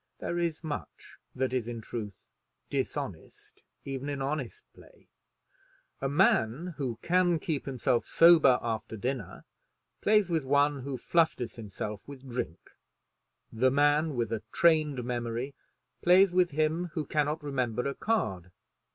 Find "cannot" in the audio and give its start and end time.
17.05-17.43